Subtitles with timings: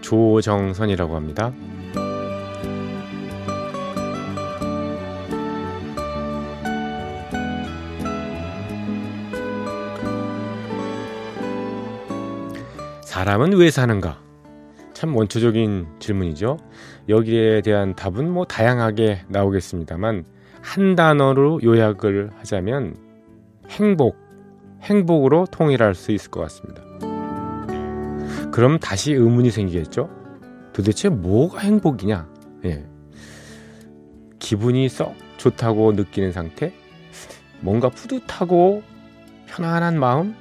[0.00, 1.52] 조정선이라고 합니다.
[13.02, 14.20] 사람은 왜 사는가?
[14.92, 16.56] 참 원초적인 질문이죠.
[17.08, 20.24] 여기에 대한 답은 뭐 다양하게 나오겠습니다만
[20.62, 22.96] 한 단어로 요약을 하자면
[23.68, 24.16] 행복,
[24.82, 26.87] 행복으로 통일할 수 있을 것 같습니다.
[28.52, 30.10] 그럼 다시 의문이 생기겠죠?
[30.72, 32.28] 도대체 뭐가 행복이냐?
[32.64, 32.84] 예.
[34.38, 36.72] 기분이 썩 좋다고 느끼는 상태?
[37.60, 38.82] 뭔가 뿌듯하고
[39.46, 40.34] 편안한 마음?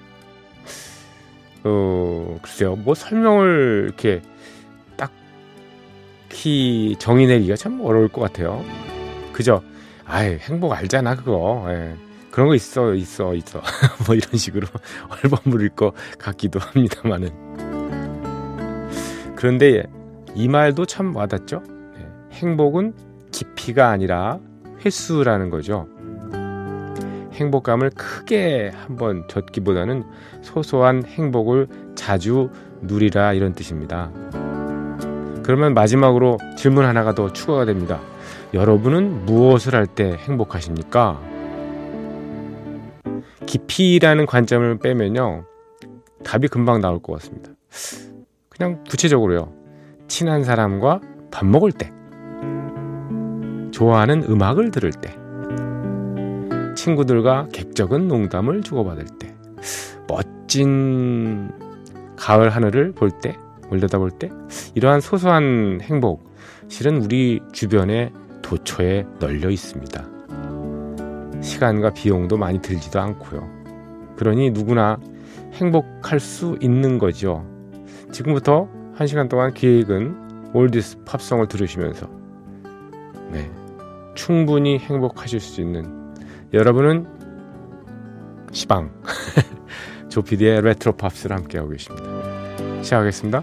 [1.63, 4.21] 어, 글쎄요, 뭐 설명을 이렇게
[4.95, 8.63] 딱히 정의 내리기가 참 어려울 것 같아요.
[9.33, 9.61] 그죠?
[10.05, 11.65] 아이, 행복 알잖아, 그거.
[11.69, 11.95] 예.
[12.31, 13.61] 그런 거 있어, 있어, 있어.
[14.05, 14.67] 뭐 이런 식으로
[15.23, 17.66] 얼버무릴 것 같기도 합니다만은.
[19.37, 19.83] 그런데
[20.33, 21.61] 이 말도 참 와닿죠?
[21.99, 22.35] 예.
[22.35, 22.93] 행복은
[23.31, 24.39] 깊이가 아니라
[24.83, 25.87] 횟수라는 거죠.
[27.33, 30.03] 행복감을 크게 한번 젖기보다는
[30.41, 32.49] 소소한 행복을 자주
[32.81, 34.11] 누리라 이런 뜻입니다.
[35.43, 38.01] 그러면 마지막으로 질문 하나가 더 추가가 됩니다.
[38.55, 41.21] 여러분은 무엇을 할 때 행복하십니까?
[43.45, 45.45] 깊이라는 관점을 빼면요.
[46.23, 47.51] 답이 금방 나올 것 같습니다.
[48.57, 49.53] 그냥 구체적으로요.
[50.07, 51.91] 친한 사람과 밥 먹을 때.
[53.71, 55.15] 좋아하는 음악을 들을 때.
[56.75, 59.35] 친구들과 객적은 농담을 주고받을 때.
[60.07, 61.51] 멋진
[62.15, 63.37] 가을 하늘을 볼 때,
[63.69, 64.31] 올려다볼 때.
[64.73, 66.33] 이러한 소소한 행복,
[66.67, 70.03] 실은 우리 주변에 도처에 널려 있습니다.
[71.41, 73.47] 시간과 비용도 많이 들지도 않고요.
[74.15, 74.97] 그러니 누구나
[75.53, 77.45] 행복할 수 있는 거죠.
[78.11, 82.09] 지금부터 한 시간 동안 기획은 올디스 팝송을 들으시면서
[83.31, 83.51] 네,
[84.15, 86.15] 충분히 행복하실 수 있는
[86.53, 87.05] 여러분은
[88.51, 88.91] 시방
[90.09, 92.03] 조피디의 레트로 팝스를 함께하고 계십니다.
[92.81, 93.41] 시작하겠습니다.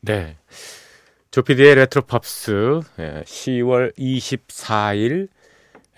[0.00, 0.36] 네.
[1.30, 2.52] 조피디의 레트로 팝스
[2.96, 5.28] 10월 24일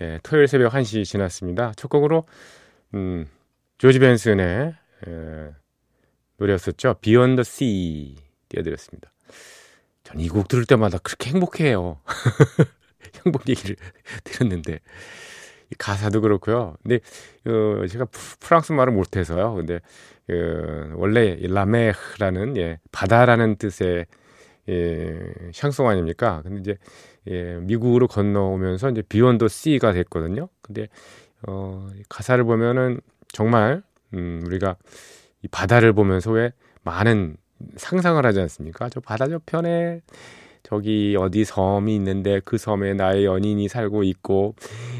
[0.01, 1.73] 예, 토요일 새벽 1시 지났습니다.
[1.75, 2.25] 첫 곡으로
[2.93, 3.27] 음,
[3.77, 4.75] 조지 벤슨의
[5.07, 5.49] 예,
[6.37, 6.95] 노래였었죠.
[7.01, 8.15] Beyond the Sea
[8.49, 9.11] 띄워드렸습니다.
[10.03, 11.99] 전 이 곡 들을 때마다 그렇게 행복해요.
[13.25, 13.75] 행복 얘기를
[14.23, 14.79] 들었는데
[15.77, 16.75] 가사도 그렇고요.
[16.83, 16.99] 근데
[17.45, 18.05] 어, 제가
[18.39, 19.55] 프랑스 말을 못해서요.
[19.55, 19.79] 근데
[20.27, 24.05] 그 원래 La mer라는 예, 바다라는 뜻의
[24.69, 25.19] 예,
[25.53, 26.41] 샹송 아닙니까?
[26.43, 26.77] 근데 이제
[27.27, 30.49] 예, 미국으로 건너오면서 이제 Beyond the Sea가 됐거든요.
[30.61, 30.87] 근데
[31.47, 32.99] 어, 가사를 보면은
[33.29, 33.83] 정말
[34.13, 34.77] 음, 우리가
[35.43, 36.51] 이 바다를 보면서 왜
[36.83, 37.37] 많은
[37.77, 38.89] 상상을 하지 않습니까?
[38.89, 40.01] 저 바다 저편에
[40.65, 44.55] 저기 어디 섬이 있는데 그 섬에 나의 연인이 살고 있고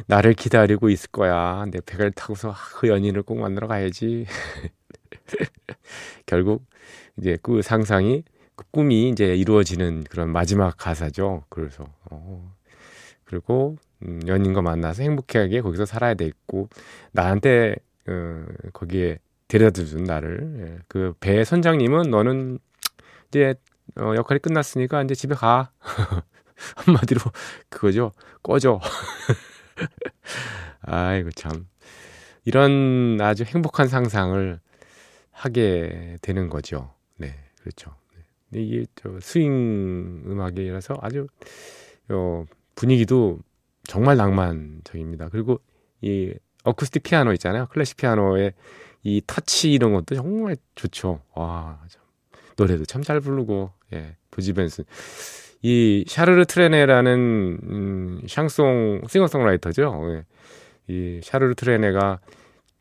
[0.06, 1.66] 나를 기다리고 있을 거야.
[1.72, 4.28] 내 배를 타고서 그 연인을 꼭 만나러 가야지.
[6.28, 6.64] 결국
[7.18, 8.24] 이제 그 상상이
[8.56, 11.46] 그 꿈이 이제 이루어지는 그런 마지막 가사죠.
[11.50, 12.54] 그래서 어,
[13.24, 16.70] 그리고 음, 연인과 만나서 행복하게 거기서 살아야 되겠고
[17.12, 17.76] 나한테
[18.08, 19.18] 어, 거기에
[19.48, 20.80] 데려다 준 나를 예.
[20.88, 22.60] 그배 선장님은 너는
[23.30, 23.56] 이제
[23.98, 25.72] 어, 역할이 끝났으니까 이제 집에 가
[26.86, 27.22] 한마디로
[27.70, 28.12] 그거죠
[28.44, 28.80] 꺼져
[30.82, 31.68] 아이고 참
[32.46, 34.60] 이런 아주 행복한 상상을
[35.32, 36.94] 하게 되는 거죠.
[37.18, 37.94] 네, 그렇죠.
[38.50, 38.62] 네.
[38.62, 41.28] 이게 저 스윙 음악이라서 아주
[42.10, 42.46] 어,
[42.76, 43.40] 분위기도
[43.84, 45.30] 정말 낭만적입니다.
[45.30, 45.60] 그리고
[46.02, 46.34] 이
[46.64, 47.68] 어쿠스틱 피아노 있잖아요.
[47.68, 48.54] 클래식 피아노의
[49.04, 51.22] 이 터치 이런 것도 정말 좋죠.
[51.34, 52.02] 와, 참.
[52.56, 54.86] 노래도 참 잘 부르고, 예, 도지 벤슨.
[55.62, 60.02] 이 샤르르 트레네라는 음, 샹송 싱어송라이터죠.
[60.10, 60.26] 예.
[60.88, 62.20] 이 샤르르 트레네가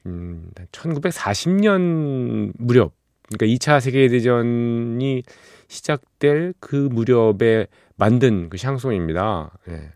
[0.06, 2.92] 음, 1940년 무렵,
[3.28, 5.22] 그러니까 2차 세계 대전이
[5.68, 7.66] 시작될 그 무렵에
[7.96, 9.58] 만든 그 샹송입니다.
[9.68, 9.92] 예.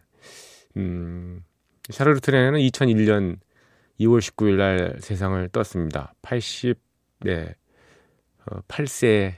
[0.78, 1.42] 음,
[1.90, 3.36] 샤르르 트레는 2001년
[4.00, 6.14] 2월 19일 날 세상을 떴습니다.
[6.22, 6.78] 80,
[7.20, 7.54] 네,
[8.46, 9.34] 어, 8세,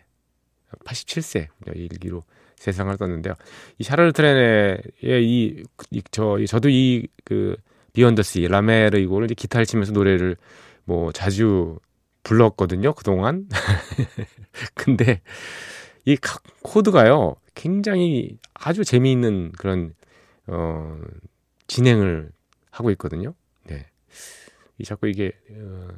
[0.84, 2.24] 87세 일기로
[2.56, 3.34] 세상을 떴는데요.
[3.78, 7.56] 이 샤르르 트레네의 이, 이, 저, 저도 이, 그,
[7.92, 10.36] 비욘더 시, 라메르 이거를 이제 기타를 치면서 노래를
[10.84, 11.78] 뭐 자주
[12.22, 13.48] 불렀거든요, 그동안.
[14.74, 15.22] 근데
[16.04, 16.16] 이
[16.62, 19.94] 코드가요, 굉장히 아주 재미있는 그런,
[20.46, 20.98] 어,
[21.66, 22.30] 진행을
[22.70, 23.34] 하고 있거든요.
[23.64, 23.86] 네.
[24.78, 25.88] 이 자꾸 이게, 어,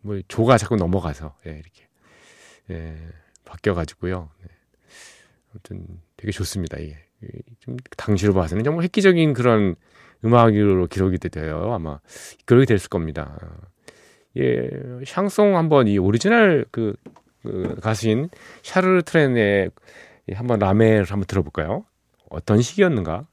[0.00, 1.88] 뭐, 조가 자꾸 넘어가서, 예, 이렇게,
[2.70, 2.96] 예,
[3.52, 4.30] 바뀌어가지고요.
[4.42, 4.48] 네.
[5.50, 6.96] 아무튼 되게 좋습니다, 이게.
[7.60, 9.76] 좀 당시로 봐서는 정말 획기적인 그런
[10.24, 11.72] 음악으로 기록이 돼요.
[11.72, 12.00] 아마
[12.46, 13.38] 그렇게 됐을 겁니다.
[14.36, 14.68] 예,
[15.06, 16.94] 샹송 한번 이 오리지널 그,
[17.42, 18.28] 그 가수인
[18.62, 19.70] 샤를 트레네의
[20.34, 21.84] 한번 La mer를 한번 들어볼까요?
[22.28, 23.26] 어떤 시기였는가?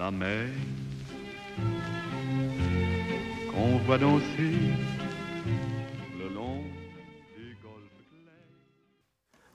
[0.00, 0.48] La mer
[3.52, 4.72] qu'on voit danser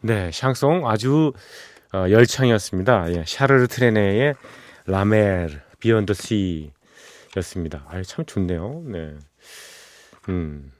[0.02, 1.34] 네, 샹송 아주
[1.92, 3.12] 어, 열창이었습니다.
[3.14, 4.36] 예, 샤를 트레네의
[4.86, 5.48] La mer
[5.80, 7.88] Beyond the Sea였습니다.
[7.90, 8.84] 아, 참 좋네요.
[8.86, 9.16] 네.
[10.30, 10.72] 음.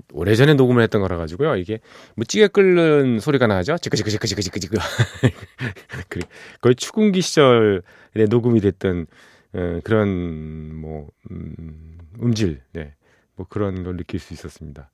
[0.00, 1.56] 이, 오래전에 녹음을 했던 거라 가지고요.
[1.56, 1.80] 이게
[2.16, 3.78] 뭐 찌개 끓는 소리가 나죠.
[3.78, 4.76] 지그지그지그지그지그.
[6.08, 6.22] 그래.
[6.60, 7.80] 거의 추궁기 시절에
[8.28, 9.06] 녹음이 됐던
[9.52, 12.94] 어, 그런 뭐 음, 음질, 네.
[13.36, 14.90] 뭐 그런 걸 느낄 수 있었습니다.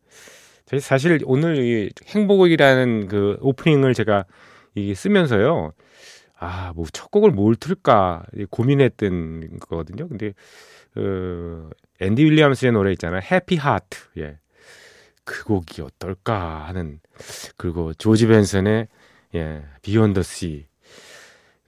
[0.80, 4.24] 사실 오늘 이 행복이라는 그 오프닝을 제가
[4.74, 5.72] 이 쓰면서요.
[6.38, 10.08] 아, 뭐 첫 곡을 뭘 틀까 고민했던 거거든요.
[10.08, 10.34] 근데
[10.96, 11.68] 어,
[12.00, 13.20] 앤디 윌리엄스의 노래 있잖아요.
[13.30, 13.98] 해피 하트.
[14.18, 14.38] 예.
[15.26, 17.00] 그 곡이 어떨까 하는
[17.56, 18.88] 그리고 조지 벤슨의
[19.34, 20.66] 예, Beyond the Sea.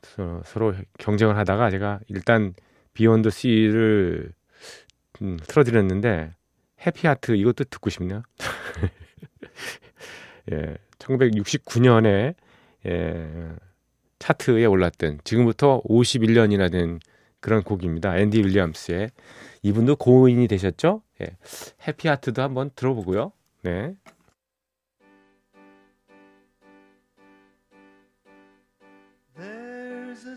[0.00, 2.54] 서로, 서로 경쟁을 하다가 제가 일단
[2.94, 4.32] Beyond the Sea를
[5.20, 6.34] 음, 틀어드렸는데
[6.86, 8.22] Happy Heart 이것도 듣고 싶네요.
[10.52, 12.36] 예, 1969년에
[12.86, 13.56] 예,
[14.20, 17.00] 차트에 올랐던 지금부터 51년이나 된
[17.40, 18.16] 그런 곡입니다.
[18.18, 19.10] 앤디 윌리엄스의
[19.62, 21.02] 이분도 고인이 되셨죠?
[21.22, 21.36] 예,
[21.86, 23.32] 해피하트도 한번 들어보고요.
[23.62, 23.96] 네.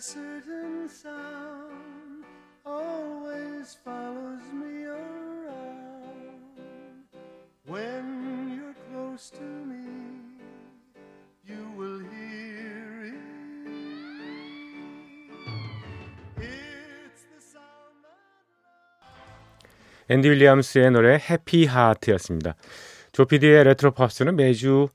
[0.02, 2.26] certain sound
[2.66, 4.88] always follows me
[7.68, 9.86] When you're close to me,
[11.46, 13.14] you will hear it.
[16.38, 18.10] It's the sound of
[20.10, 22.56] 앤디 윌리엄스의 노래 Happy Heart였습니다.
[23.22, 24.88] 조피디의 레트로 팝스는 매주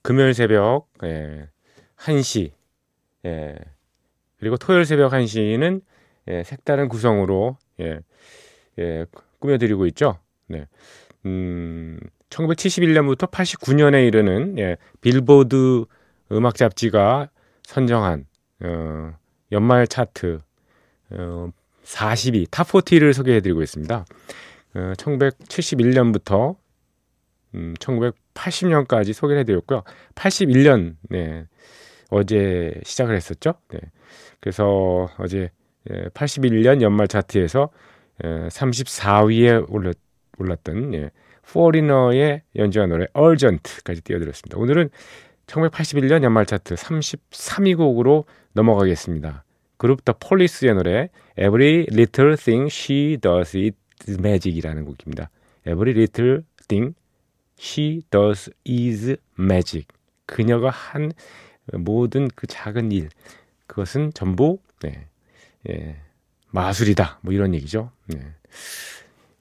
[0.00, 1.48] 금요일 새벽 예,
[1.98, 2.52] 1시
[3.26, 3.56] 예,
[4.38, 5.82] 그리고 토요일 새벽 1시는
[6.28, 8.00] 예, 색다른 구성으로 예,
[8.78, 9.04] 예,
[9.38, 10.18] 꾸며드리고 있죠.
[10.46, 10.66] 네.
[11.26, 15.84] 음, 1971년부터 89년에 이르는 예, 빌보드
[16.32, 17.28] 음악 잡지가
[17.64, 18.24] 선정한
[18.60, 19.12] 어,
[19.52, 20.40] 연말 차트
[21.10, 21.50] 어,
[21.84, 24.06] 40위 Top 40를 소개해드리고 있습니다.
[24.74, 26.56] 어, 1971년부터
[27.54, 29.82] 음, 1980년까지 소개를 해드렸고요.
[30.14, 31.46] 81년 네,
[32.10, 33.54] 어제 시작을 했었죠.
[33.68, 33.80] 네.
[34.40, 35.50] 그래서 어제
[36.14, 37.70] 81년 예, 연말 차트에서
[38.20, 39.96] 34위에 올랐,
[40.38, 41.10] 올랐던 예,
[41.50, 44.58] 포리너의 연주한 노래 Urgent까지 띄워드렸습니다.
[44.58, 44.90] 오늘은
[45.46, 49.44] 1981년 연말 차트 33위 곡으로 넘어가겠습니다.
[49.78, 55.30] 그룹 더 폴리스의 노래 Every Little Thing She Does Is Magic이라는 곡입니다.
[55.66, 56.94] Every Little Thing
[57.58, 59.86] She Does Is Magic.
[60.26, 61.12] 그녀가 한
[61.72, 63.08] 모든 그 작은 일
[63.66, 65.06] 그것은 전부 네,
[65.68, 65.96] 예,
[66.50, 67.20] 마술이다.
[67.22, 67.90] 뭐 이런 얘기죠.
[68.06, 68.18] 네.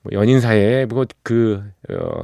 [0.01, 2.23] 뭐 연인 사이에 뭐그 어,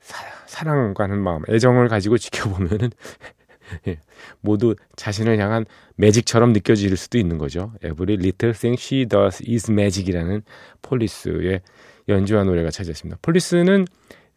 [0.00, 2.90] 사 랑과는 마음, 애정을 가지고 지켜보면은
[3.88, 4.00] 예,
[4.40, 5.66] 모두 자신을 향한
[5.96, 7.72] magic처럼 느껴질 수도 있는 거죠.
[7.84, 10.42] Every Little Thing She Does Is Magic이라는
[10.82, 11.60] 폴리스의
[12.08, 13.18] 연주한 노래가 차지했습니다.
[13.22, 13.86] 폴리스는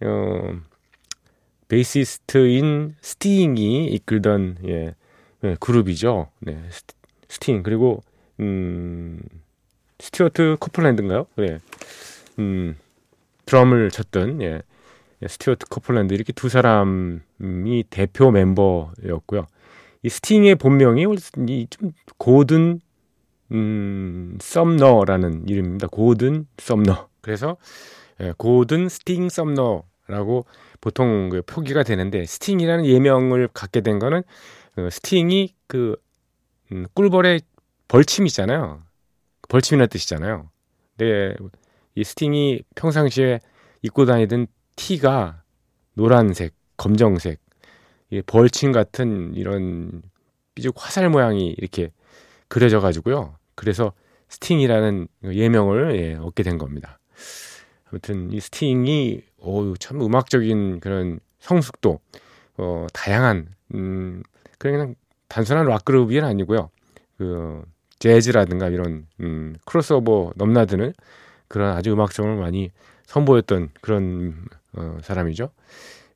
[0.02, 0.60] 어,
[1.70, 4.96] 베이시스트인 스팅이 이끌던 예,
[5.44, 6.28] 예, 그룹이죠.
[6.40, 6.62] 네,
[7.30, 8.04] 스팅 그리고
[8.40, 9.20] 음,
[10.00, 11.28] 스튜어트 코플랜드인가요?
[11.38, 11.60] 네.
[12.40, 12.76] 음,
[13.46, 14.62] 드럼을 쳤던 예,
[15.26, 19.48] 스튜어트 커플랜드 이렇게 두 사람이 대표 멤버였고요.
[20.02, 21.06] 이 스팅의 본명이
[21.70, 22.82] 좀 고든
[23.52, 25.88] 음, 썸너라는 이름입니다.
[25.88, 27.10] 고든 썸너.
[27.22, 27.58] 그래서
[28.22, 30.46] 예, 고든 스팅 썸너 라고
[30.82, 34.24] 보통 그 표기가 되는데 스팅이라는 예명을 갖게 된 거는
[34.78, 35.96] 어, 스팅이 그
[36.72, 37.42] 음, 꿀벌의
[37.88, 38.82] 벌침 있잖아요.
[39.48, 40.50] 벌침이라는 뜻이잖아요.
[40.98, 41.36] 근데
[41.96, 43.40] 이 스팅이 평상시에
[43.82, 45.44] 입고 다니던 티가
[45.94, 47.40] 노란색, 검정색,
[48.26, 50.02] 벌침 같은 이런
[50.56, 51.92] 삐죽 화살 모양이 이렇게
[52.48, 53.38] 그려져 가지고요.
[53.56, 53.94] 그래서
[54.30, 57.00] 스팅이라는 예명을 예, 얻게 된 겁니다.
[57.92, 62.00] 아무튼 이 스팅이 어우 참 음악적인 그런 성숙도
[62.58, 64.24] 어 다양한 음
[64.58, 64.96] 그냥
[65.28, 66.70] 단순한 락 그룹이 아니고요.
[67.18, 67.64] 그
[68.00, 70.94] 재즈라든가 이런 음 크로스오버 넘나드는
[71.48, 72.72] 그런 아주 음악성을 많이
[73.06, 75.52] 선보였던 그런 어 사람이죠.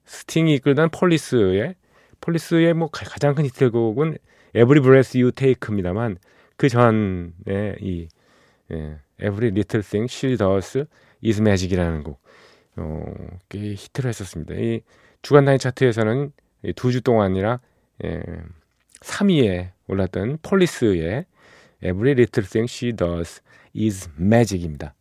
[0.06, 1.76] 스팅이 이끌던 폴리스의
[2.22, 4.18] 폴리스의 뭐 가장 큰 히트곡은
[4.56, 6.18] Every Breath You Take입니다만
[6.58, 8.08] 그 전에 이
[8.72, 10.86] 예, Every Little Thing She Does
[11.26, 12.22] Is Magic이라는 곡
[12.78, 13.04] 어,
[13.50, 14.56] 꽤 히트를 했었습니다.
[14.56, 14.82] 이
[15.22, 16.32] 주간 단위 차트에서는
[16.76, 17.60] 두 주 동안이라
[18.06, 18.22] 예,
[19.02, 21.26] 3위에 올랐던 폴리스의
[21.84, 23.42] Every Little Thing She Does
[23.76, 24.96] Is Magic입니다.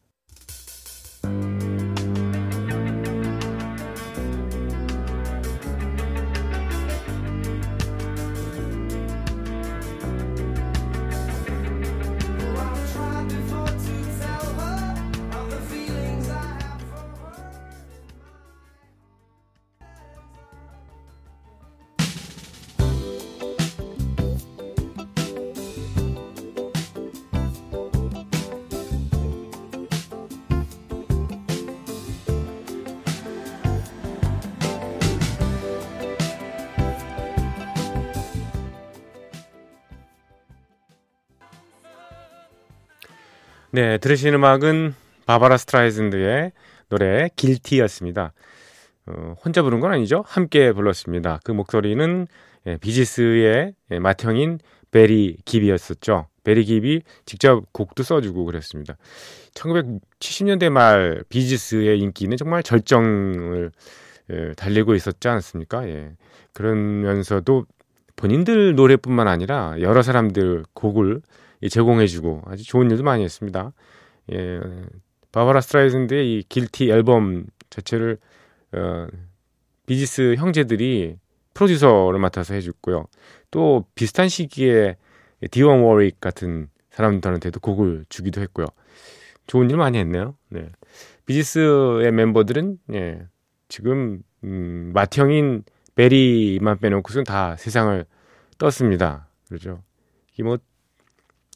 [43.74, 46.52] 네, 들으신 음악은 바바라 스트라이즌드의
[46.90, 48.34] 노래 Guilty였습니다.
[49.06, 50.22] 어, 혼자 부른 건 아니죠.
[50.26, 51.40] 함께 불렀습니다.
[51.42, 52.26] 그 목소리는
[52.66, 54.58] 예, 비지스의 예, 맏형인
[54.90, 56.26] 베리 깁이었었죠.
[56.44, 58.98] 베리 깁이 직접 곡도 써주고 그랬습니다.
[59.54, 63.72] 1970년대 말 비지스의 인기는 정말 절정을
[64.32, 65.88] 예, 달리고 있었지 않습니까?
[65.88, 66.10] 예.
[66.52, 67.64] 그러면서도
[68.16, 71.22] 본인들 노래뿐만 아니라 여러 사람들 곡을
[71.68, 73.72] 제공해주고 아주 좋은 일도 많이 했습니다.
[74.32, 74.60] 예,
[75.32, 78.18] 바바라 스트라이슨드의 이 Guilty 앨범 자체를
[78.72, 79.06] 어,
[79.86, 81.16] 비지스 형제들이
[81.54, 83.06] 프로듀서를 맡아서 해줬고요.
[83.50, 84.96] 또 비슷한 시기에
[85.50, 88.66] 디온 워릭 같은 사람들한테도 곡을 주기도 했고요.
[89.46, 90.36] 좋은 일 많이 했네요.
[90.48, 90.70] 네.
[91.26, 93.26] 비지스의 멤버들은 예,
[93.68, 95.64] 지금 음, 맏형인
[95.94, 98.04] 베리만 빼놓고선 다 세상을
[98.58, 99.28] 떴습니다.
[99.48, 99.82] 그렇죠.
[100.38, 100.58] 이 뭐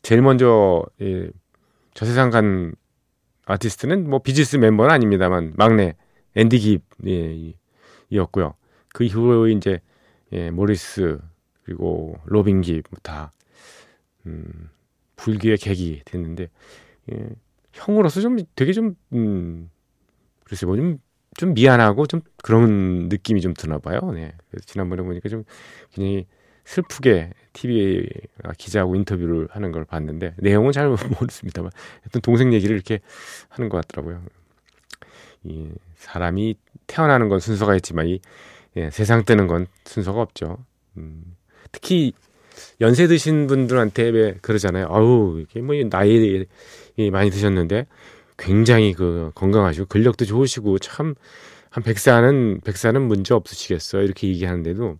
[0.07, 1.29] 제일 먼저 예,
[1.93, 2.77] 저 세상 간
[3.45, 5.97] 아티스트는 뭐 비지스 멤버는 아닙니다만 막내
[6.37, 6.85] 앤디
[8.09, 8.55] 깁이었고요.
[8.95, 9.81] 그 이후에 이제
[10.31, 11.19] 예, 모리스
[11.65, 13.33] 그리고 로빈 깁 다
[14.27, 14.71] 음,
[15.16, 16.51] 불귀의 객이 됐는데
[17.13, 17.29] 예,
[17.73, 19.69] 형으로서 좀 되게 좀 음,
[20.45, 20.99] 글쎄 뭐 좀
[21.37, 23.99] 좀 미안하고 좀 그런 느낌이 좀 드나 봐요.
[24.15, 24.35] 네.
[24.53, 25.43] 그래서 지난번에 보니까 좀
[25.91, 26.27] 굉장히
[26.66, 28.06] 슬프게 TV
[28.58, 31.70] 기자하고 인터뷰를 하는 걸 봤는데 내용은 잘 모르겠습니다만
[32.06, 33.00] 어떤 동생 얘기를 이렇게
[33.49, 34.23] 하는 것 같더라고요.
[35.44, 36.56] 이 사람이
[36.87, 38.20] 태어나는 건 순서가 있지만 이
[38.76, 40.58] 예, 세상 뜨는 건 순서가 없죠.
[40.99, 41.23] 음,
[41.73, 42.12] 특히
[42.80, 44.88] 연세 드신 분들한테 왜 그러잖아요.
[44.90, 46.44] 아우 이게 뭐 나이
[47.11, 47.87] 많이 드셨는데
[48.37, 51.14] 굉장히 그 건강하시고 근력도 좋으시고 참
[51.76, 54.99] 한 백사는 백사는 문제 없으시겠어 이렇게 얘기하는데도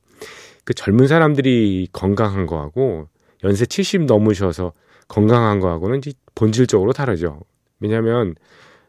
[0.67, 3.09] 그 젊은 사람들이 건강한 거하고
[3.45, 4.75] 연세 70 넘으셔서
[5.09, 6.03] 건강한 거하고는
[6.35, 7.41] 본질적으로 다르죠.
[7.81, 8.35] 왜냐하면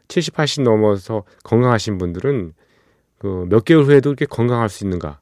[0.08, 2.52] 70, 80 넘어서 건강하신 분들은
[3.18, 5.20] 그 몇 개월 후에도 이렇게 건강할 수 있는가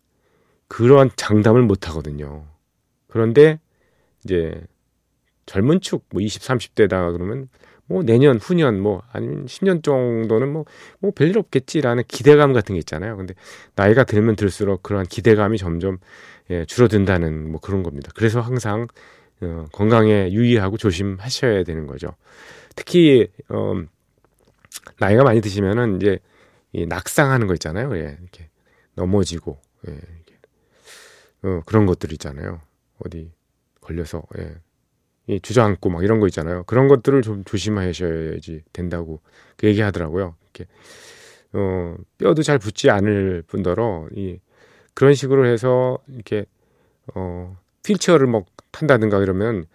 [0.69, 2.47] 그러한 장담을 못 하거든요.
[3.09, 3.61] 그런데
[4.25, 4.53] 이제
[5.47, 7.49] 젊은 축, 뭐 20, 30대다 그러면
[7.87, 10.65] 뭐 내년, 후년, 뭐 아니면 10년 정도는 뭐,
[10.99, 13.17] 뭐 별일 없겠지라는 기대감 같은 게 있잖아요.
[13.17, 13.35] 근데
[13.75, 15.99] 나이가 들면 들수록 그러한 기대감이 점점
[16.51, 18.11] 예, 줄어든다는 뭐 그런 겁니다.
[18.15, 18.87] 그래서 항상
[19.41, 22.09] 어, 건강에 유의하고 조심하셔야 되는 거죠.
[22.75, 23.75] 특히 어,
[24.99, 26.19] 나이가 많이 드시면은 이제
[26.73, 27.97] 이 낙상하는 거 있잖아요.
[27.97, 28.49] 예, 이렇게
[28.95, 30.37] 넘어지고 예, 이렇게.
[31.43, 32.61] 어, 그런 것들 있잖아요.
[32.99, 33.31] 어디
[33.81, 34.57] 걸려서 예.
[35.29, 36.65] 이 주저앉고 막 이런 거 있잖아요.
[36.65, 39.21] 그런 것들을 좀 조심하셔야지 된다고
[39.57, 40.37] 그 얘기하더라고요.
[40.45, 40.67] 이렇게
[41.53, 44.39] 어, 뼈도 잘 붙지 않을 뿐더러 이
[44.95, 46.47] 그런 식으로 해서 이렇게
[47.15, 49.67] 어, 휠체어를 뭐 탄다든가 이러면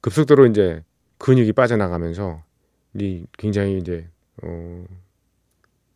[0.00, 0.82] 급속도로 이제
[1.18, 2.42] 근육이 빠져나가면서
[2.94, 4.08] 이 굉장히 이제
[4.42, 4.84] 어,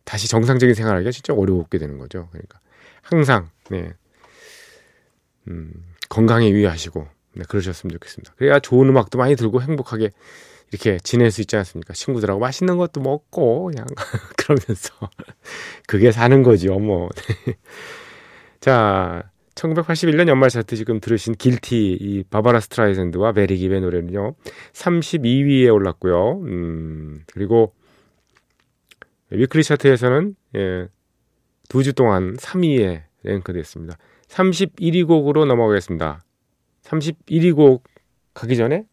[0.03, 2.27] 다시 정상적인 생활하기가 진짜 어려웠게 되는 거죠.
[2.31, 2.59] 그러니까
[3.01, 3.93] 항상 네.
[5.47, 5.71] 음,
[6.09, 8.33] 건강에 유의하시고 네, 그러셨으면 좋겠습니다.
[8.37, 10.09] 그래야 좋은 음악도 많이 들고 행복하게
[10.71, 11.93] 이렇게 지낼 수 있지 않습니까?
[11.93, 13.85] 친구들하고 맛있는 것도 먹고 그냥
[14.37, 14.93] 그러면서
[15.87, 17.09] 그게 사는 거죠, 뭐.
[18.59, 19.23] 자,
[19.55, 24.35] 1981년 연말 차트 지금 들으신 길티 이 바바라 스트라이샌드와 베리 기의 노래는요.
[24.73, 26.41] 32위에 올랐고요.
[26.43, 27.73] 음, 그리고
[29.31, 30.87] weekly 차트에서는 예,
[31.67, 33.97] 두 주 동안 3위에 랭크됐습니다.
[34.27, 36.23] 31위 곡으로 넘어가겠습니다.
[36.89, 37.83] 31위 곡
[38.33, 38.83] 가기 전에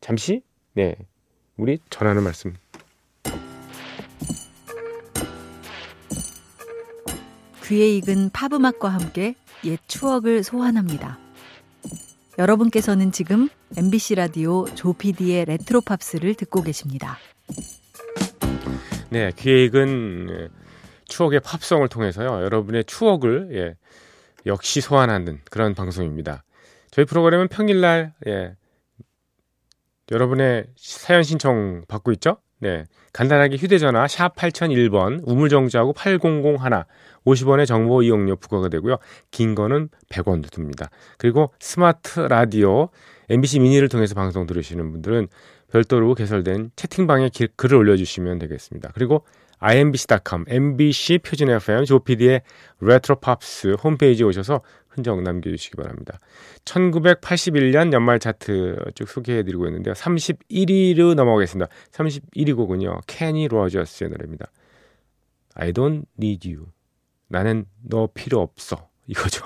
[0.00, 0.42] 잠시
[0.74, 0.96] 네
[1.56, 2.54] 우리 전하는 말씀
[7.64, 11.18] 귀에 익은 팝 음악과 함께 옛 추억을 소환합니다.
[12.38, 17.18] 여러분께서는 지금 MBC 라디오 조피디의 레트로 팝스를 듣고 계십니다.
[19.10, 20.48] 네, 귀에 익은 예,
[21.06, 22.44] 추억의 팝송을 통해서요.
[22.44, 23.74] 여러분의 추억을 예,
[24.44, 26.44] 역시 소환하는 그런 방송입니다.
[26.96, 28.54] 저희 프로그램은 평일날 예,
[30.10, 32.38] 여러분의 사연 신청 받고 있죠?
[32.58, 32.84] 네.
[33.12, 36.56] 간단하게 휴대전화 샵 8001번 우물정지하고 8001
[37.26, 38.96] 50원의 정보 이용료 부과가 되고요.
[39.30, 40.88] 긴 거는 100원 듭니다.
[41.18, 42.88] 그리고 스마트 라디오
[43.28, 45.28] MBC 미니를 통해서 방송 들으시는 분들은
[45.70, 48.92] 별도로 개설된 채팅방에 글을 올려주시면 되겠습니다.
[48.94, 49.26] 그리고
[49.58, 52.42] imbc.com, MBC 표준 FM, 조피디의
[52.80, 54.62] 레트로 팝스 홈페이지에 오셔서
[54.96, 56.18] 흔적 남겨주시기 바랍니다.
[56.64, 59.94] 1981년 연말 차트 쭉 소개해드리고 있는데요.
[59.94, 61.70] 31위로 넘어가겠습니다.
[61.92, 63.00] 31위 곡은요.
[63.06, 64.46] 케니 로저스의 노래입니다.
[65.54, 66.66] I don't need you.
[67.28, 68.88] 나는 너 필요 없어.
[69.06, 69.44] 이거죠.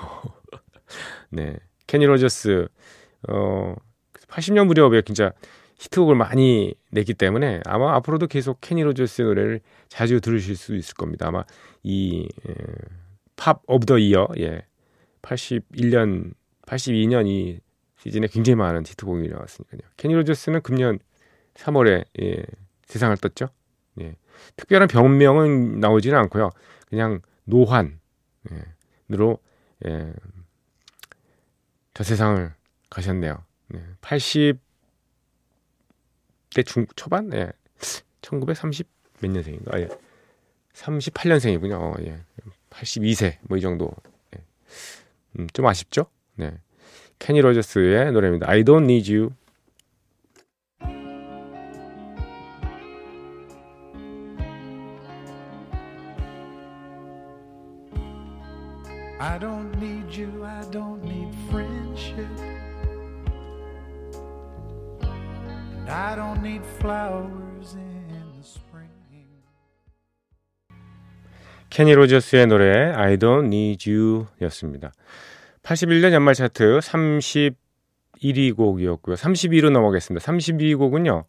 [1.29, 1.57] 네.
[1.87, 2.67] 케니 로저스,
[3.27, 3.75] 어,
[4.27, 5.33] 80년 무렵에 진짜
[5.79, 11.27] 히트곡을 많이 냈기 때문에 아마 앞으로도 계속 케니 로저스의 노래를 자주 들으실 수 있을 겁니다.
[11.27, 11.43] 아마
[11.83, 12.29] 이,
[13.35, 14.61] Pop of the Year, 예.
[15.21, 16.33] 81년,
[16.65, 17.59] 82년 이
[17.97, 19.81] 시즌에 굉장히 많은 히트곡이 나왔으니까요.
[19.97, 20.99] 케니 로저스는 금년
[21.53, 22.43] 3월에 예,
[22.85, 23.49] 세상을 떴죠.
[23.99, 24.15] 예.
[24.55, 26.49] 특별한 병명은 나오지는 않고요.
[26.87, 27.99] 그냥 노환으로
[29.85, 30.13] 예,
[31.93, 32.53] 저 세상을
[32.89, 33.43] 가셨네요.
[33.67, 33.83] 네.
[34.01, 34.57] 80대
[36.65, 37.51] 중 초반, 예.
[38.21, 38.87] 1930
[39.21, 39.79] 몇 년생인가?
[39.79, 39.89] 예.
[40.73, 41.73] 38년생이군요.
[41.73, 42.19] 어, 예.
[42.71, 43.91] 82세 뭐 이 정도.
[45.37, 45.41] 예.
[45.41, 46.05] 음, 좀 아쉽죠?
[46.35, 46.53] 네.
[47.19, 48.49] 케니 로저스의 노래입니다.
[48.49, 49.31] I don't need you.
[71.71, 74.91] 케니 로저스의 노래 I don't need you 였습니다.
[75.63, 79.15] 81년 연말 차트 31위 곡이었고요.
[79.15, 80.25] 32위로 넘어가겠습니다.
[80.25, 81.23] 32위 곡은요.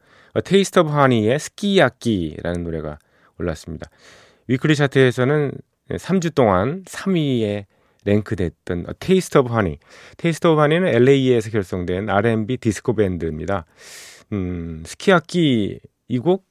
[0.44, 2.98] 테이스트 오브 하니의 스키야키라는 노래가
[3.38, 3.88] 올랐습니다.
[4.48, 5.52] weekly 차트에서는
[5.90, 7.66] 3주 동안 3위에
[8.04, 9.78] 랭크됐던 테이스트 오브 하니.
[10.16, 13.64] 테이스트 오브 하니는 LA에서 결성된 R&B 디스코 밴드입니다.
[14.32, 15.78] 음, 스키야키
[16.08, 16.44] 이 곡,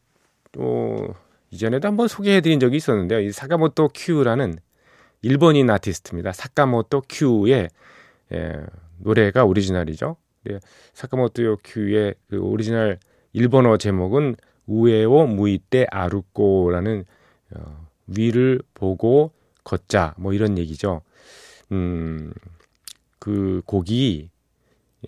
[0.57, 1.13] 어,
[1.51, 3.19] 이전에도 한번 소개해드린 적이 있었는데요.
[3.19, 4.57] 이 사카모토 큐라는
[5.21, 6.31] 일본인 아티스트입니다.
[6.31, 7.69] 사카모토 큐의
[8.31, 8.65] 예,
[8.97, 10.15] 노래가 오리지널이죠.
[10.49, 10.59] 예,
[10.93, 12.99] 사카모토 큐의 그 오리지널
[13.33, 14.35] 일본어 제목은
[14.65, 17.05] 우에오 무이떼 아루꼬라는
[17.55, 19.31] 어, 위를 보고
[19.63, 21.01] 걷자 뭐 이런 얘기죠.
[21.73, 22.33] 음,
[23.19, 24.29] 그 곡이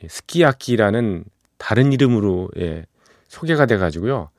[0.08, 1.23] 스키야키라는
[1.58, 2.86] 다른 이름으로 예,
[3.29, 4.29] 소개가 돼가지고요.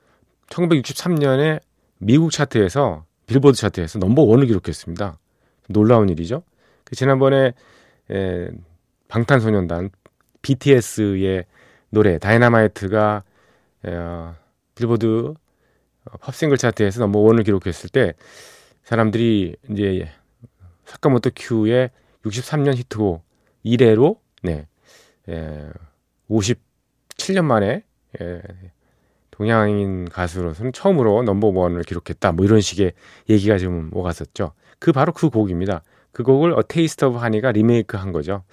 [0.48, 1.60] 1963년에
[1.98, 5.18] 미국 차트에서 빌보드 차트에서 넘버 원을 기록했습니다.
[5.68, 6.42] 놀라운 일이죠.
[6.84, 7.52] 그 지난번에
[8.10, 8.48] 에,
[9.08, 9.90] 방탄소년단
[10.42, 11.46] BTS의
[11.90, 13.22] 노래 Dynamite가
[13.86, 14.34] 에, 어,
[14.74, 15.34] 빌보드
[16.04, 18.14] 어, 팝싱글 차트에서 넘버 원을 기록했을 때
[18.82, 20.08] 사람들이 이제
[20.84, 21.90] 사카모토 큐의
[22.24, 23.24] 63년 히트곡
[23.62, 24.66] 이래로 네,
[25.28, 25.70] 에,
[26.28, 27.82] 57년 만에
[28.20, 28.42] 에,
[29.34, 32.32] 동양인 가수로서는 처음으로 넘버원을 기록했다.
[32.32, 32.92] 뭐 이런 식의
[33.28, 34.52] 얘기가 좀 오갔었죠.
[34.78, 35.82] 그 바로 그 곡입니다.
[36.12, 38.44] 그 곡을 Taste of Honey가 리메이크 한 거죠.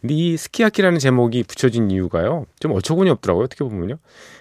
[0.00, 2.46] 근데 이 스키야키라는 제목이 붙여진 이유가요.
[2.60, 3.44] 좀 어처구니 없더라고요.
[3.44, 3.98] 어떻게 보면요.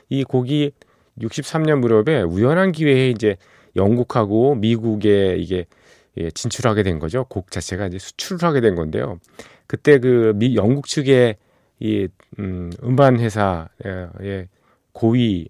[0.10, 0.73] 이 곡이
[1.21, 3.38] 63년 무렵에 우연한 기회에 이제
[3.75, 5.65] 영국하고 미국에 이게
[6.17, 7.25] 예, 진출하게 된 거죠.
[7.25, 9.19] 곡 자체가 이제 수출을 하게 된 건데요.
[9.65, 11.36] 그때 그 미, 영국 측의
[11.80, 14.47] 이 음, 음반 회사의
[14.91, 15.49] 고위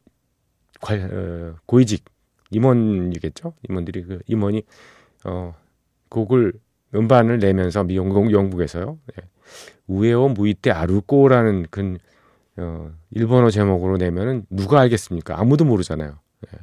[1.65, 2.05] 고위직
[2.51, 3.53] 임원이겠죠.
[3.69, 4.63] 임원들이 그 임원이
[5.25, 5.55] 어
[6.09, 6.53] 곡을
[6.95, 8.97] 음반을 내면서 미 영국 영국에서요.
[9.17, 9.27] 예.
[9.87, 11.97] 우에오 무이테 아루꼬라는 그
[12.57, 15.39] 어, 일본어 제목으로 내면은 누가 알겠습니까?
[15.39, 16.19] 아무도 모르잖아요.
[16.47, 16.59] 예.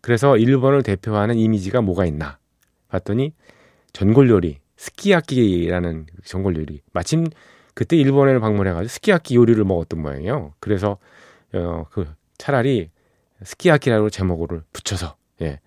[0.00, 2.38] 그래서 일본을 대표하는 이미지가 뭐가 있나
[2.88, 3.32] 봤더니
[3.92, 7.26] 전골 요리 스키야키라는 전골 요리 마침
[7.74, 10.54] 그때 일본에 방문해가지고 스키야키 요리를 먹었던 모양이에요.
[10.60, 10.98] 그래서
[11.52, 12.06] 어, 그
[12.38, 12.90] 차라리
[13.42, 15.60] 스키야키라고 제목을 붙여서 예,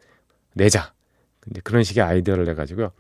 [0.53, 0.93] 내자.
[1.39, 2.91] 근데 그런 식의 아이디어를 내 가지고요.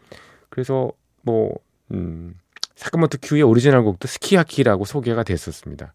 [0.49, 1.55] 그래서 뭐
[1.91, 2.35] 음,
[2.75, 5.93] 사카모토 큐의 오리지널 곡도 스키야키라고 소개가 됐었습니다.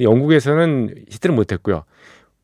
[0.00, 1.84] 영국에서는 히트를 못했고요.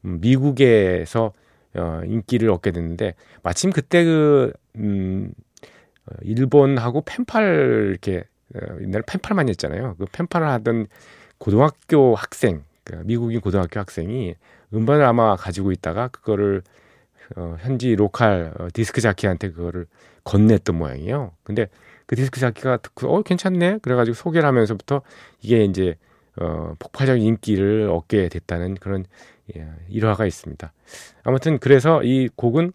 [0.04, 1.32] 음, 미국에서
[1.74, 5.32] 어, 인기를 얻게 됐는데 마침 그때 그 음,
[6.06, 9.96] 어, 일본하고 펜팔 이렇게 어, 옛날에 펜팔만 했잖아요.
[9.98, 10.86] 그 펜팔을 하던
[11.38, 14.36] 고등학교 학생, 그 미국인 고등학교 학생이
[14.72, 16.62] 음반을 아마 가지고 있다가 그거를
[17.34, 19.86] 어, 현지 로컬 어, 디스크 자키한테 그거를
[20.22, 21.32] 건넸던 모양이에요.
[21.42, 21.68] 근데
[22.06, 25.02] 그 디스크 자키가 듣고 어 괜찮네 그래가지고 소개를 하면서부터
[25.42, 25.96] 이게 이제
[26.40, 29.04] 어, 폭발적인 인기를 얻게 됐다는 그런
[29.56, 30.72] 예, 일화가 있습니다.
[31.24, 32.72] 아무튼 그래서 이 곡은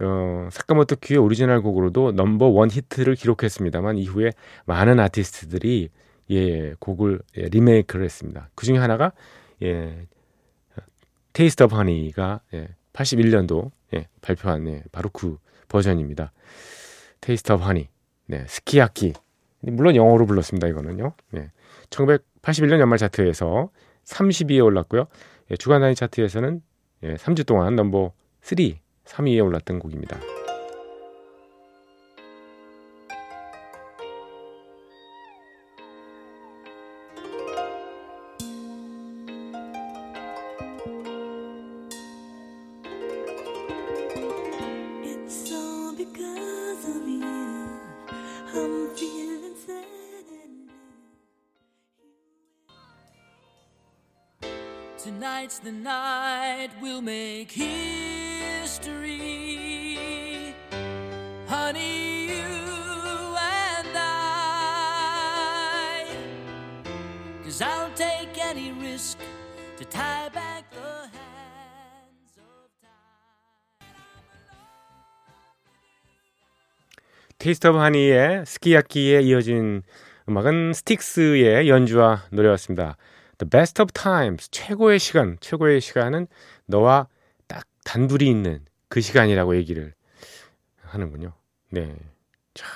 [0.00, 4.32] 어, 사카모토 큐의 오리지널 곡으로도 넘버 원 히트를 기록했습니다만 이후에
[4.66, 5.88] 많은 아티스트들이
[6.30, 8.50] 예, 곡을 예, 리메이크를 했습니다.
[8.54, 9.12] 그 중에 하나가
[9.62, 10.06] 예,
[11.32, 15.38] Taste of Honey가 예, 81년도 예, 발표한 예, 바로 그
[15.68, 16.32] 버전입니다.
[17.20, 17.88] Taste of Honey.
[18.26, 19.14] 네, 스키야키.
[19.60, 20.68] 물론 영어로 불렀습니다.
[20.68, 21.14] 이거는요.
[21.30, 21.50] 네.
[21.90, 23.70] 1981년 연말 차트에서
[24.04, 25.06] 30위에 올랐고요.
[25.50, 26.62] 예, 주간 단위 차트에서는
[27.04, 28.56] 예, 3주 동안 넘버 3,
[29.04, 30.35] 3위에 올랐던 곡입니다.
[68.96, 69.18] Wish
[69.76, 70.80] to turn back the
[71.12, 73.84] hands of time.
[77.36, 79.82] Taste of Honey의 스키야키에 이어진
[80.26, 82.96] 음악은 Styx의 연주와 노래였습니다.
[83.36, 86.26] The best of times, 최고의 시간, 최고의 시간은
[86.64, 87.08] 너와
[87.46, 89.92] 딱 단둘이 있는 그 시간이라고 얘기를
[90.80, 91.34] 하는군요.
[91.68, 91.94] 네.
[92.54, 92.66] 자,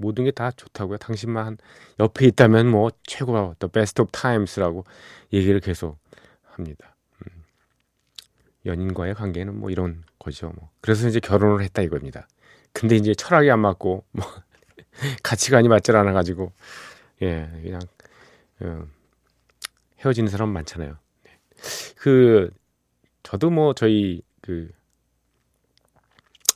[0.00, 0.98] 모든 게 다 좋다고요.
[0.98, 1.58] 당신만
[1.98, 4.84] 옆에 있다면 뭐 최고가 The best of times라고
[5.32, 5.98] 얘기를 계속
[6.44, 6.96] 합니다.
[7.22, 7.44] 음.
[8.66, 10.52] 연인과의 관계는 뭐 이런 거죠.
[10.56, 10.70] 뭐.
[10.80, 12.28] 그래서 이제 결혼을 했다 이겁니다.
[12.72, 14.24] 근데 이제 철학이 안 맞고 뭐
[15.22, 16.52] 가치관이 맞질 않아 가지고
[17.22, 17.80] 예, 그냥
[18.62, 18.90] 음,
[20.00, 20.96] 헤어지는 사람 많잖아요.
[21.24, 21.38] 네.
[21.96, 22.50] 그
[23.22, 24.70] 저도 뭐 저희 그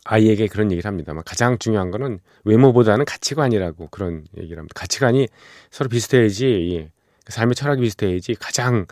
[0.05, 4.73] 아이에게 그런 얘기를 합니다만 가장 중요한 거는 외모보다는 가치관이라고 그런 얘기를 합니다.
[4.75, 5.29] 가치관이
[5.71, 6.93] 서로 비슷해야지 예.
[7.27, 8.87] 삶의 철학이 비슷해야지 가장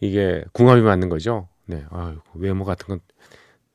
[0.00, 1.48] 이게 궁합이 맞는 거죠.
[1.66, 3.00] 네, 아유, 외모 같은 건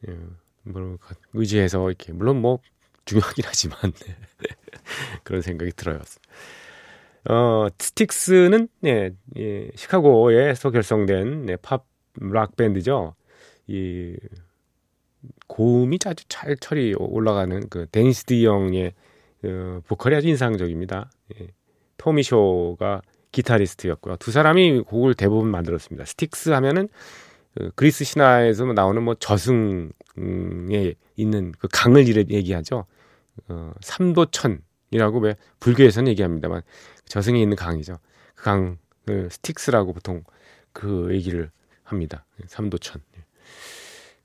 [0.07, 0.17] 예,
[0.63, 0.97] 뭐
[1.33, 2.59] 의지해서 이렇게 물론 뭐
[3.05, 4.15] 중요하긴 하지만 네.
[5.23, 6.01] 그런 생각이 들어요.
[7.29, 13.15] 어, 스틱스는 예, 예, 시카고에서 결성된 네, 팝락 밴드죠.
[13.67, 14.17] 이
[15.47, 18.93] 고음이 아주 잘 철이 올라가는 그 데니스 디 영의
[19.43, 21.09] 어, 보컬이 아주 인상적입니다.
[21.39, 21.47] 예.
[21.97, 24.17] 토미 쇼가 기타리스트였고요.
[24.17, 26.05] 두 사람이 곡을 대부분 만들었습니다.
[26.05, 26.87] Styx 하면은
[27.55, 32.85] 그 그리스 신화에서 나오는 뭐 저승에 있는 그 강을 얘기하죠.
[33.47, 36.61] 어, 삼도천이라고 왜 불교에서는 얘기합니다만
[37.05, 37.97] 저승에 있는 강이죠.
[38.35, 40.23] 그 강을 Styx라고 보통
[40.71, 41.51] 그 얘기를
[41.83, 42.25] 합니다.
[42.47, 43.01] 삼도천.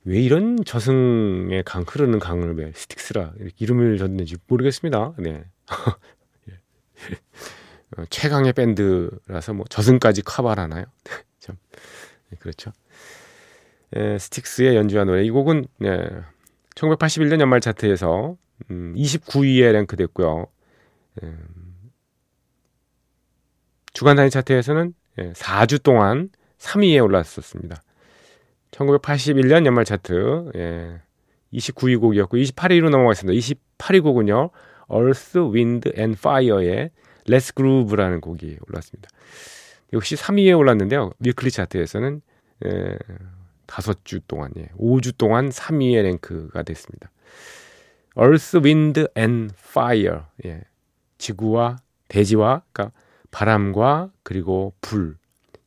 [0.05, 5.15] 왜 이런 저승의 강 흐르는 강을 왜 Styx라 이름을 줬는지 모르겠습니다.
[5.19, 5.45] 네.
[7.97, 10.85] 어, 최강의 밴드라서 뭐 저승까지 커버를 하나요?
[11.39, 11.57] 참
[12.31, 12.73] 네, 그렇죠.
[13.95, 16.09] 에, 스틱스의 연주한 노래 이 곡은 네,
[16.75, 18.37] 1981년 연말 차트에서
[18.71, 20.47] 음, 29위에 랭크됐고요.
[21.23, 21.93] 음,
[23.93, 27.83] 주간 단위 차트에서는 4주 예, 동안 3위에 올랐었습니다.
[28.71, 31.01] 1981년 연말 차트 예,
[31.53, 33.39] 29위 곡이었고 28위로 넘어가겠습니다.
[33.79, 34.51] 28위 곡은요.
[34.91, 36.91] Earth, Wind and Fire의
[37.27, 39.09] Let's Groove라는 곡이 올랐습니다.
[39.93, 41.13] 역시 3위에 올랐는데요.
[41.21, 42.21] 위클리 차트에서는
[42.65, 42.97] 에,
[43.67, 47.11] 5주 동안, 예, 5주 동안 3위의 랭크가 됐습니다.
[48.19, 50.23] Earth, Wind and Fire.
[50.45, 50.63] 예.
[51.19, 51.77] 지구와
[52.09, 52.97] 대지와 그러니까
[53.31, 55.17] 바람과 그리고 불.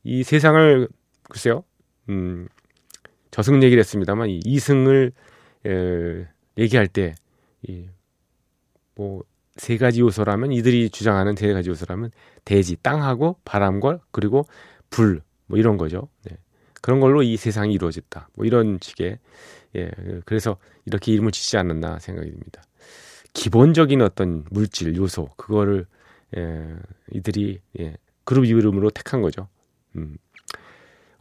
[0.02, 0.88] 이 세상을
[1.24, 1.64] 글쎄요.
[2.08, 2.48] 음,
[3.32, 5.12] 저승 얘기를 했습니다만 이 이승을
[5.66, 6.26] 에,
[6.58, 7.14] 얘기할 때
[7.68, 7.88] 이
[8.96, 9.22] 뭐
[9.56, 12.10] 세 가지 요소라면 이들이 주장하는 세 가지 요소라면
[12.44, 14.46] 대지, 땅하고 바람과 그리고
[14.90, 16.08] 불 뭐 이런 거죠.
[16.24, 16.36] 네.
[16.80, 18.30] 그런 걸로 이 세상이 이루어졌다.
[18.34, 19.18] 뭐 이런 식의
[19.76, 19.90] 예
[20.24, 22.62] 그래서 이렇게 이름을 짓지 않았나 생각이 듭니다.
[23.34, 25.86] 기본적인 어떤 물질 요소 그거를
[26.36, 26.76] 예,
[27.12, 29.48] 이들이 예, 그룹 이름으로 택한 거죠.
[29.96, 30.16] 음.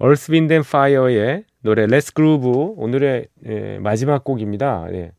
[0.02, 4.88] And Fire의 노래 Let's Groove 오늘의 예, 마지막 곡입니다.
[4.94, 5.12] 예.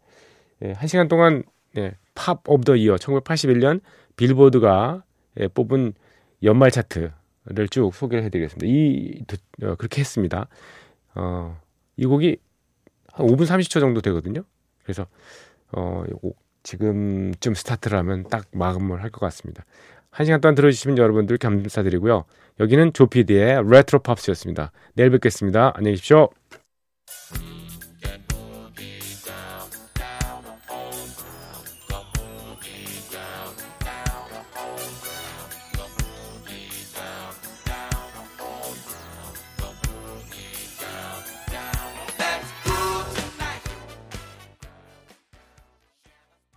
[0.63, 1.45] 예, 한 시간 동안
[1.77, 3.81] 예, Pop of the Year 1981년
[4.17, 5.05] 빌보드가
[5.41, 5.95] 예, 뽑은
[6.43, 7.13] 연말 차트를
[7.71, 8.67] 쭉 소개를 해드리겠습니다.
[8.67, 9.23] 이
[9.63, 10.49] 어, 그렇게 했습니다.
[11.15, 11.59] 어,
[11.97, 12.37] 이 곡이
[13.13, 14.43] 한 5분 30초 정도 되거든요.
[14.83, 15.07] 그래서
[15.73, 16.33] 어, 요거
[16.65, 19.65] 지금쯤 스타트를 하면 딱 마감을 할 것 같습니다.
[20.13, 22.25] 한 시간 동안 들어주시면 여러분들 감사드리고요.
[22.61, 24.71] 여기는 조피디의 레트로 팝스였습니다.
[24.95, 25.73] 내일 뵙겠습니다.
[25.75, 26.29] 안녕히 계십시오.